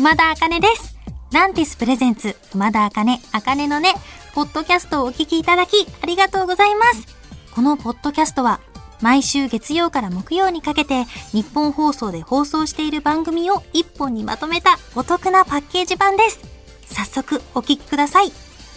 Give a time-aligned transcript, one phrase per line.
[0.00, 0.96] 熊田茜です。
[1.30, 3.92] ランティスプレゼンツ、熊田茜、茜のね、
[4.34, 7.06] ポッドキャストをお聞きいただき、ありがとうございます。
[7.54, 8.60] このポッドキャストは、
[9.02, 16.40] 毎週月曜から木曜にかけて、日本放送で放送している番組を一本にまとめたお得なパッケージ版です。
[16.86, 18.30] 早速、お聞きください。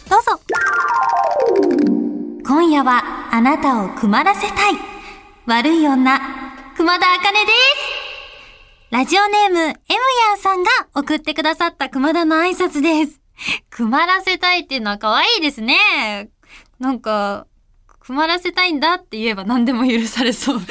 [0.09, 0.41] どうぞ。
[2.45, 4.73] 今夜は、あなたを曇らせたい。
[5.45, 6.19] 悪い女、
[6.75, 7.82] 熊田茜です。
[8.93, 9.73] ラジオネーム、エムヤ
[10.35, 13.19] ンさんが送ってくださった熊田の挨拶です。
[13.71, 16.29] 曇らせたいっていうのは可愛いですね。
[16.79, 17.47] なんか、
[18.01, 20.61] 曇らせたいんだって言えば何でも許されそう。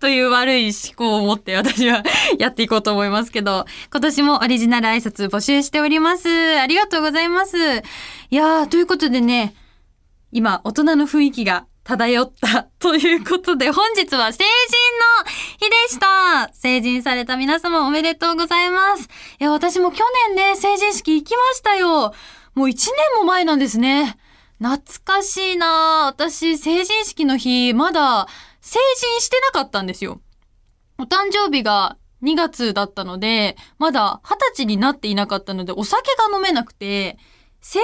[0.00, 2.02] という悪い思考を持って私は
[2.36, 6.28] やっていこうと思いますけど、今年もオリジナル挨拶募集しております。
[6.58, 7.56] ありがとうございます。
[7.58, 7.60] い
[8.34, 9.54] やー、ということでね、
[10.32, 14.44] 今、大人の雰囲気が漂ったということで、本日は成人
[15.24, 19.08] の日でした成人された皆様おめでとうございます。
[19.40, 22.12] いや、私も去年ね、成人式行きましたよ。
[22.56, 24.18] もう1年も前なんですね。
[24.58, 28.26] 懐かしいな私、成人式の日、まだ
[28.60, 30.20] 成人してなかったんですよ。
[30.98, 37.16] お誕生日が2月だったので、まだ20歳になっていなかったので、お酒が飲めなくて、
[37.60, 37.78] 成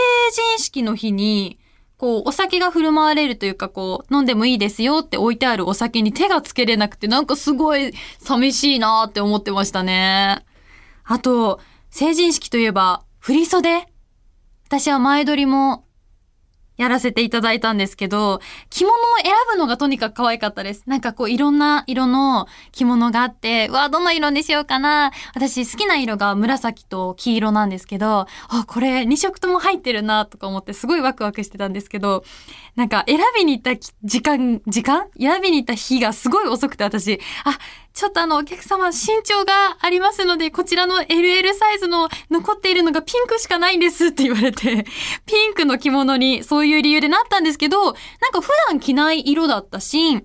[0.56, 1.60] 人式の日に、
[2.02, 10.44] こう、お酒が振る舞われるというか、こう、飲んでもいいですよって置いてあるお酒に手がつけれなくて、なんかすごい寂しいなって思ってましたね。
[11.04, 13.86] あと、成人式といえば、振袖？
[14.66, 15.84] 私は前撮りも
[16.82, 20.82] やらせていただいたんですけど、着物を選ぶのがとにかく可愛かったです。
[20.86, 25.12] なんかこういろんな色の着物があって、うわ、どの色にしようかな。
[25.34, 32.24] 私好きな色が紫と黄色なんですけど、あ、これ2色とも入ってるなとか思ってすごいワクワクしてたんですけど、
[32.74, 35.06] なんか選びに行った時間、時間？
[35.18, 37.58] 選びに行った日がすごい遅くて私、あ、
[37.94, 44.84] ちょっとあのお客様身長がありますので、こちらの LL サイズの残っているのがピンクしかないんですって言われて、
[45.26, 47.94] ピンクの着物にそういう理由でなったんですけど、なん
[48.32, 50.24] か普段着ない色だったし、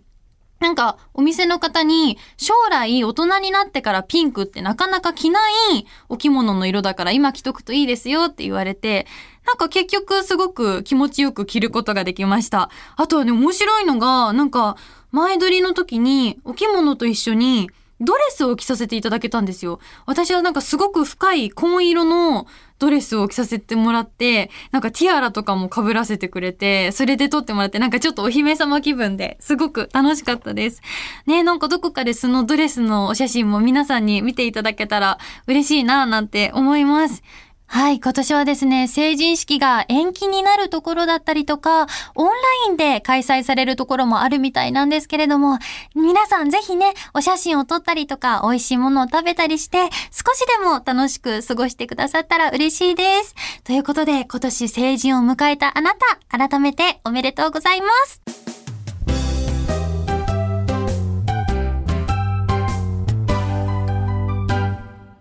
[0.59, 5.39] なんかお店の方に将来大人になってからピンクってなかなか着な
[5.71, 9.05] いお着物の色だから今着とくといいですよって言われて、
[9.45, 12.69] なんか結局すごく気持ちよく着ることができました。
[12.95, 14.77] あとはね、面白いのが、なんか
[15.11, 17.69] 前撮りの時にお着物と一緒に
[17.99, 19.79] ドレスを着させていただけたんですよ。
[20.05, 22.45] 私はなんかすごく深い紺色の
[22.77, 30.81] ドレスを着させてもらって、なんかティアラとかも被らせてくれて、それで撮ってもらって、なんかちょっとお姫様気分ですごく楽しかったです。
[31.25, 37.23] ねなんかどこかでそのドレスのお写真も皆さんに見ていただけたら嬉しいなぁなんて思います。
[37.69, 42.33] はい、今年はですね、成人式が延期になるところだったりとか、オンラ
[42.69, 45.59] インで開催されるところもあるみたいなんですけれども、
[45.93, 53.35] 皆さんぜひね、お写真を撮ったりとか、美味しいものを食べたりして、少しでも楽しく過ごしてくださったら嬉しいです。
[53.65, 55.91] ということで、今年成人を迎えたあな
[56.29, 58.21] た、改めておめでとうございます。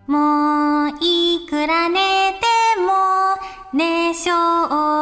[0.07, 2.06] もういくら、ね
[4.27, 4.33] 正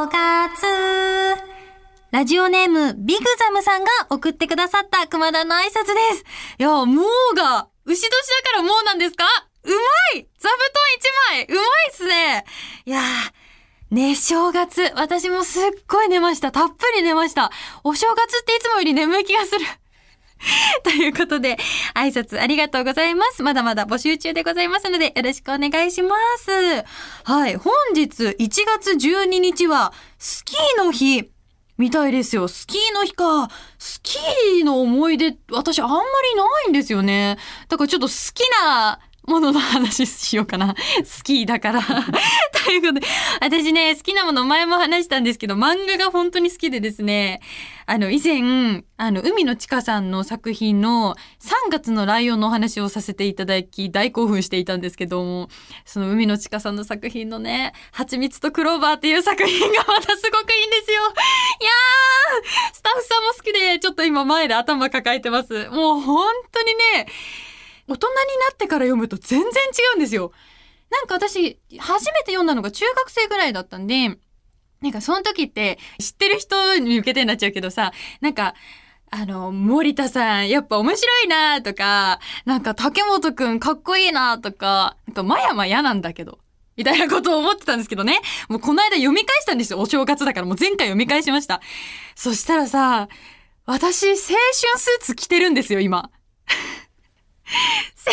[0.06, 0.68] 月。
[2.12, 6.24] ラジオネーム、ビグザムさんが送ってくださった熊田の挨拶です。
[6.60, 8.18] いや、もうが、牛年だ
[8.52, 9.26] からもうなんですか？
[9.64, 12.46] うまい座布団一枚うまいっすね
[12.86, 14.92] いやー、ね、正月。
[14.96, 16.52] 私もすっごい寝ました。
[16.52, 17.50] たっぷり寝ました。
[17.84, 19.66] お正月っていつもより眠い気がする。
[20.84, 21.58] ということで、
[21.94, 23.44] 挨拶ありがとうございます。
[23.44, 26.52] まだまだ募集中でございますので、よろしくお願いします。
[27.24, 31.30] はい、本日1月12日は、スキーの日。
[31.78, 32.48] みたいですよ。
[32.48, 33.50] スキーの日か。
[33.78, 36.04] スキーの思い出、私あんまり
[36.36, 37.38] ないんですよね。
[37.68, 40.76] だからちょっと好きなものの話しようかな。
[41.04, 41.82] スキーだから。
[42.66, 43.02] ということで、
[43.42, 47.42] 私ね、好きなもの前も話したんですけど、漫画が本当に好きでですね、
[47.88, 55.50] あの、以前、あの、海野千佳さんの作品の3月のライオンのお話をさせていただき、大興奮していたんですけども、
[55.86, 61.02] その海野千佳さんの作品のね、蜂蜜とクローバーっていう作品がまたすごくいいんですよ。
[61.02, 65.70] いやー、スタッフさんも好きで、ちょっと今前で頭抱えてます。
[65.70, 67.08] もう本当にね、
[67.88, 68.16] 大人に
[68.48, 69.50] なってから読むと全然違
[69.94, 70.32] うんですよ。
[70.92, 74.18] なんか私、初めて読んだのが中学生ぐらいだったんで、
[74.82, 77.92] なんかその時って知ってる人に向けてになっちゃうけどさ、
[78.22, 78.56] なんか、
[79.12, 86.40] あの、森田さん、やっぱ面白いなとか、なんか竹本くんかっこいいなとか、なんかまやま嫌なんだけど。
[86.76, 88.20] みたいなことを思ってたんですけどね。
[88.50, 89.80] もうこの間読み返したんですよ。
[89.80, 91.62] お正月だからもう前回読み返しました。
[92.16, 93.08] そしたらさ、
[93.66, 96.12] 私、青春スーツ着てるんですよ、今。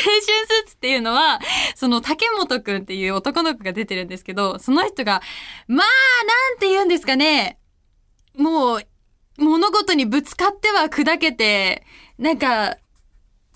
[0.05, 1.41] 青春スーツっていうのは、
[1.75, 5.23] その竹本くんっていう男の子が出てるんですけど、その人が、
[5.69, 5.87] まあ、
[6.27, 7.59] なんて言うんですかね。
[8.37, 8.83] もう、
[9.39, 11.85] 物事にぶつかっては砕けて、
[12.19, 12.77] なんか、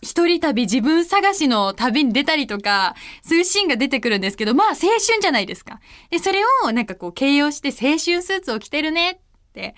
[0.03, 5.81] 一人旅自分探しの旅に出たりとか、そういうシーンが出てくるんですけど、まあ青春じゃないですか。
[6.11, 9.19] で、それをなんかこう形容して青春スーツを着てるねっ
[9.53, 9.75] て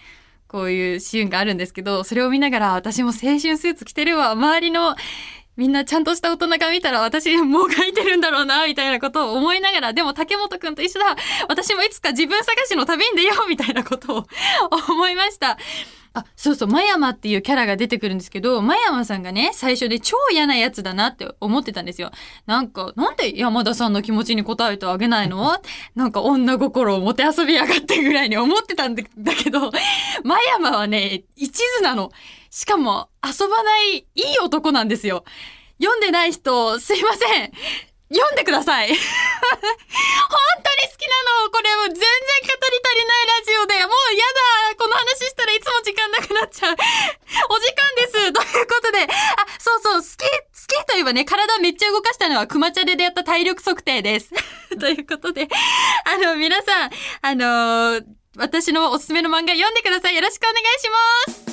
[0.49, 4.33] こういうシーンがあるんですけど、それを見ながら私も青春スーツ着てるわ。
[4.33, 4.97] 周りの
[5.59, 11.17] みんなちゃんとした大人が見たら私もう書いてるんだろうな、みたいなことを思いながら、でも竹本くんと一緒だ。
[11.49, 14.27] 私もいつか自分探しの旅に出よう、みたいなことを
[14.89, 15.59] 思いました。
[16.15, 22.13] あ、そうそう、真山っていうキャラが出てくるんですけど、真山さんがね、最初で超嫌なやつだなって思ってたんですよ。
[22.47, 25.57] なんか、なんで山田さんの気持ちに応えてあげないの？
[25.97, 29.73] なんか女心をもてあそびやがってぐらいに思ってたんだけど、
[30.23, 32.13] 真山はね、一途なの。
[32.51, 35.25] しかも、遊ばないいい男なんですよ。
[35.81, 37.53] 読んでない人、すいません。
[38.11, 38.89] 読んでください。
[38.89, 41.51] 本当に好きなの。
[41.51, 43.75] これも全然語り足りないラジオで。
[43.87, 44.25] もうや
[44.71, 44.77] だ。
[44.77, 46.77] この話したらいつも時間なくなっちゃう。
[47.51, 48.13] お時間です。
[48.33, 49.03] ということで。
[49.03, 49.07] あ、
[49.59, 50.03] そうそう。
[50.03, 54.31] 好き、好きといえばね、体めっちゃ動かしたのはクマチャレでやった体力測定です。
[54.81, 55.47] ということで。
[56.05, 56.91] あの、皆さん、
[57.21, 58.05] あのー、
[58.39, 60.15] 私のおすすめの漫画読んでください。
[60.15, 60.89] よろしくお願いし
[61.37, 61.48] ます。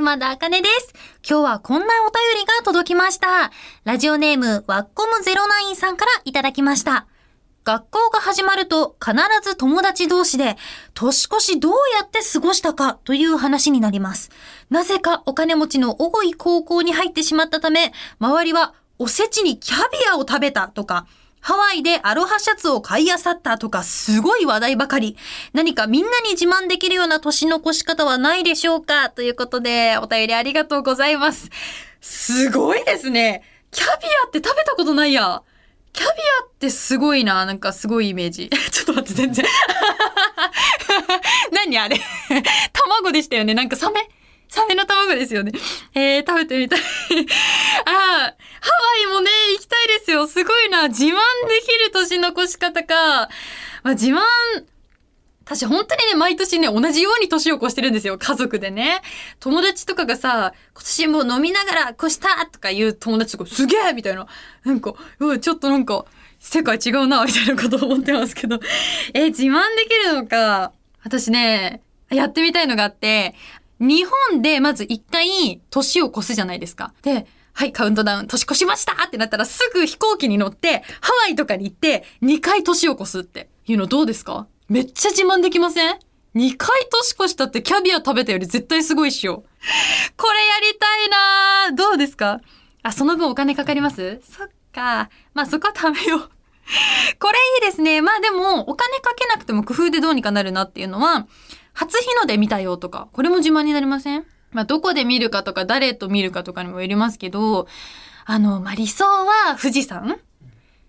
[0.00, 0.94] 熊田茜です。
[1.28, 3.50] 今日はこんなお便りが届きました。
[3.84, 7.06] ラジオネーム、ワッコム09さんからいただきました。
[7.64, 9.14] 学校が始まると必
[9.46, 10.56] ず友達同士で
[10.94, 14.30] 年越しどうやって過ごしたかという話になります。
[14.70, 21.06] なぜかお金持ちの多い高校に入ってしまったため、周りはおせちにキャビアを食べたとか、
[21.40, 25.16] ハワイでアロハシャツを買い漁ったとかすごい話題ばかり。
[25.52, 29.10] 何かみんなに自慢できるような年の越し方はないでしょうか？
[29.10, 31.48] ということで、お便りありがとうございます。
[32.00, 33.42] すごいですね。
[33.70, 33.90] キャビ
[34.24, 35.42] アって食べたことないや。
[35.92, 36.10] キャビ
[36.42, 37.44] アってすごいな。
[37.46, 38.50] なんかすごいイメージ。
[38.70, 39.44] ちょっと待って、全然。
[41.52, 41.96] 何あれ？
[42.72, 43.54] 卵でしたよね。
[43.54, 44.08] なんかサメ？
[44.50, 45.52] サメの卵ですよね。
[45.94, 46.80] えー、食べてみたい
[47.86, 48.34] ああ、ハワ
[49.04, 50.26] イもね、行きたいですよ。
[50.26, 50.88] すごいな。
[50.88, 51.14] 自慢で
[51.64, 53.28] きる年の越し方か。
[53.84, 54.20] まあ、自慢、
[55.44, 58.18] 私本当にね、毎年ね、同じように年を越してるんですよ。
[58.18, 59.02] 家族でね。
[59.38, 64.26] 友達とかがさ、今年もう飲みながら越したとか言う友達とか、すげえみたいな。
[64.64, 66.06] なんか、うちょっとなんか、
[66.40, 68.58] 世界違うな、みたいなこと思ってますけど。
[69.14, 70.72] え自慢できるのか。
[71.04, 73.34] 私ね、やってみたいのがあって、
[73.80, 76.92] 日本でまず一回年を越すじゃないですか。
[77.02, 84.46] で、はい、カウントダウン、年越しましたってなったらすぐ飛行機に乗って、ハワイとかに行って、2回年を越すっていうのどうですか？
[84.68, 85.98] めっちゃ自慢できません
[86.36, 89.44] ?2 回年越したってキャビア食べたより絶対すごいっしょ。
[90.16, 91.08] これやりたい
[91.70, 92.40] などうですか？
[92.82, 94.20] あ、その分お金かかります？
[94.22, 95.10] そっか。
[95.34, 96.30] まあそこは食べよう。
[97.18, 98.00] これいいですね。
[98.00, 101.26] まあでも、お金かけなくても工夫でどうにかなるなっていうのは、
[101.72, 104.24] 初日の出見たよとか、これも自慢になりません？
[104.52, 107.68] まあ、どこで見るかとか、誰と見るかとかにもよりますけど、
[108.24, 110.18] あの、まあ、理想は富士山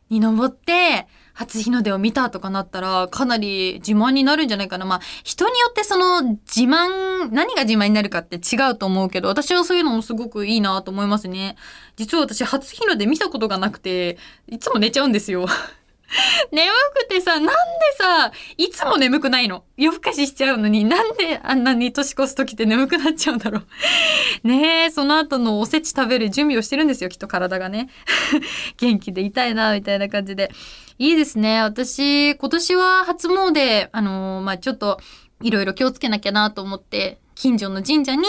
[0.10, 4.86] に登って、初日の出を見たとかなったら、かなり自慢になるんじゃないかな。
[4.86, 11.56] まあ、人によってその自慢、何が自慢になるかって違うと思うけど、私はそういうのもすごくいいなと思いますね。
[11.95, 14.18] 実は私、初日の出見たことがなくて、
[14.50, 15.45] いつも寝ちゃうんですよ。
[16.51, 17.51] 眠くてさ、なんで
[17.97, 19.63] さ、いつも眠くないの？
[19.77, 23.68] 夜更かししちゃうのに、なんであんなに年越す時って眠くなっちゃうんだろう？
[24.47, 27.89] ねえ、その後のおせち食べる準備をしてるんですよ、きっと体がね。
[28.77, 30.51] 元気でいたいな、みたいな感じで。
[30.99, 31.61] いいですね。
[31.61, 34.99] 私、今年は初詣、あのー、まあ、ちょっと、
[35.41, 38.25] いろいろ気をつけなきゃなと思って、近所の神社に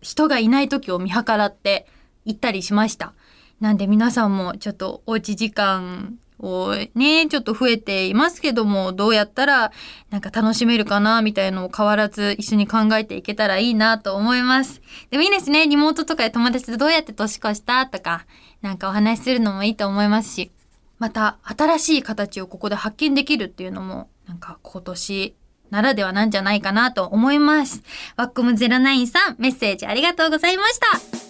[0.00, 1.86] 人がいない時を見計らって
[2.24, 3.12] 行ったりしました。
[3.60, 9.72] なんで皆さんもちょっとおうち時間をね、ちょっと増えていますけども、どうやったら
[10.10, 14.80] なんか楽しめるかな、みたいなのを変わらず一緒に考えていけたらいいなと思います。
[15.10, 15.66] でもいいですね。
[15.66, 18.26] リモートとかで友達とどうやって年越したとか、
[18.62, 20.50] なんかお話しするのもいいと思いますし、
[20.98, 25.34] また新しい形をここで発見できるっていうのも、なんか今年
[25.70, 27.82] ならではなんじゃないかなと思います。
[28.16, 31.27] ワッコム09さん、メッセージありがとうございました。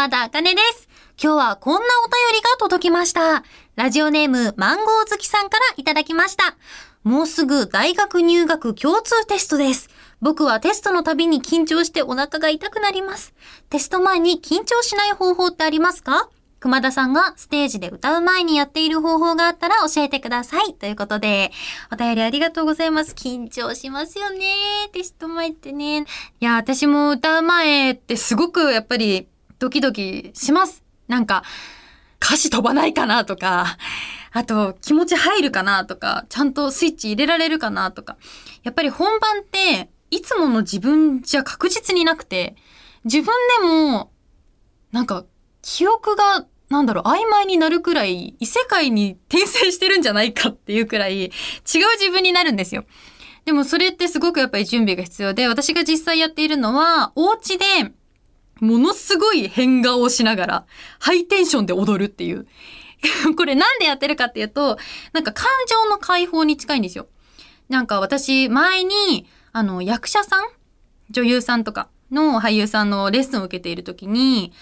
[0.00, 0.88] 熊田茜です。
[1.22, 3.44] 今日はこんなお便りが届きました。
[3.76, 6.56] ラジオネームマンゴー好きさんからいただきました。
[7.02, 9.90] もうすぐ大学入学共通テストです。
[10.22, 13.34] 僕はテストのたびに緊張してお腹が痛くなります。
[13.68, 16.30] テスト前に緊張しない方法ってありますか？
[16.60, 20.72] 熊田さんがステージで歌う前にやっている方法があったら教えてください。
[20.74, 21.52] ということで、
[21.92, 23.12] お便りありがとうございます。
[23.14, 24.46] 緊張しますよね。
[24.92, 26.00] テスト前ってね。
[26.00, 26.04] い
[26.40, 29.26] や、私も歌う前ってすごくやっぱり
[29.60, 30.82] ドキドキします。
[31.06, 31.44] なんか、
[32.20, 33.76] 歌詞飛ばないかなとか、
[34.32, 38.16] あと気持ち入るかなとか、ちゃんとスイッチ入れられるかなとか。
[38.62, 42.56] やっぱり本番って、いつもの自分じゃ確実になくて、
[43.04, 43.26] 自分
[43.60, 44.10] でも、
[44.92, 45.26] なんか、
[45.60, 51.30] 記憶が、なんだろう、曖昧になるくらい、異世界に転生してるんじゃないかっていうくらい、違う
[51.64, 52.86] 自分になるんですよ。
[53.44, 57.64] でもそれってすごくやっぱり準備が必要で、私が実際やっているのは、お家で、
[58.60, 60.66] ものすごい変顔をしながら、
[60.98, 62.46] ハイテンションで踊るっていう。
[63.36, 64.78] これなんでやってるかっていうと、
[65.12, 67.08] なんか感情の解放に近いんですよ。
[67.68, 70.48] なんか私、前に、あの、役者さん
[71.10, 74.52] 女優さんとかの俳優さんのレッスンを受けているときに、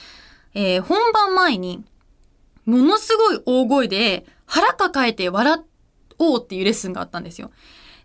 [0.55, 1.85] えー本番前に、
[2.65, 5.61] ものすごい大声で腹抱えて笑
[6.19, 7.51] おうっていうレッスンがあったんですよ。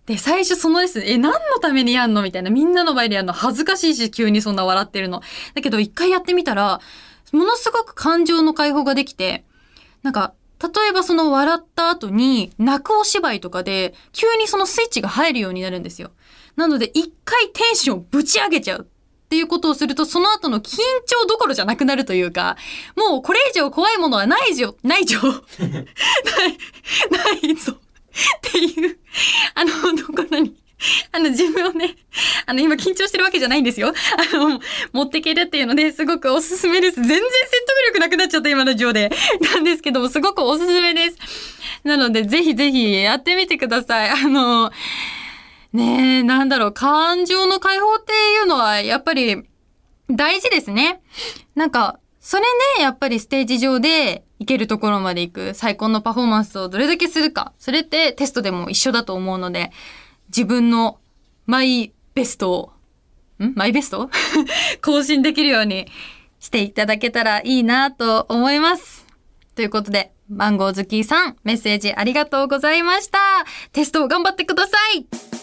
[0.05, 2.23] で、最初そのレッスン、え、何のためにやんの？
[2.23, 2.49] みたいな。
[2.49, 5.21] みんなの前でやるの恥ずかしいし、急にそんな笑ってるの。
[5.53, 6.81] だけど一回やってみたら、
[7.31, 9.45] ものすごく感情の解放ができて、
[10.01, 16.11] なんか、例えばその笑った後に泣くお芝居とかで急にそのスイッチが入るようになるんですよ。
[16.55, 22.55] なので一回テンションぶち上げちゃうっていうことをするとその後の緊張どころじゃなくなるというか、
[22.95, 25.19] もうこれ以上怖いものはないじょ、ないじょ、
[25.59, 25.77] ない、
[27.43, 27.75] ないぞ
[28.37, 28.97] っていう、
[29.55, 30.55] あの、どころに。
[31.11, 31.95] あの、自分をね、
[32.45, 33.93] あの、今緊張してるわけじゃないんですよ。
[34.33, 34.59] あの、
[34.91, 36.95] 持っていけるっていうので、すごくおすすめです。
[36.95, 37.29] 全然説
[37.65, 39.09] 得力なくなっちゃった、今の上で。
[39.53, 41.17] なんですけども、すごくおすすめです。
[41.83, 44.09] なので、ぜひぜひやってみてください。
[44.09, 44.71] あの、
[45.71, 49.43] ねえ、なんだろう、感情の解放っていうのは、やっぱり、
[50.09, 51.01] 大事ですね。
[51.55, 52.43] なんか、それ
[52.77, 57.53] で、やっぱりステージ上で行けるところまで行く最高のパフォーマンスをどれだけするか。
[57.57, 59.71] それってテストでも一緒だと思うので、
[60.27, 60.99] 自分の
[61.45, 62.73] マイベストを、
[63.43, 63.53] ん？
[63.55, 64.09] マイベスト？
[64.83, 65.87] 更新できるように
[66.39, 69.05] していただけたらいいなと思います。
[69.55, 73.19] ということで、マンゴーズキーさん、メッセージありがとうございました。
[73.71, 75.42] テストを頑張ってください